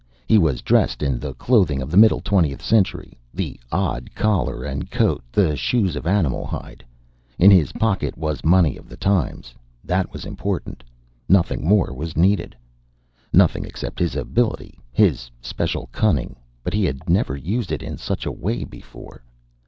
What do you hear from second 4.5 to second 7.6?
and coat, the shoes of animal hide. In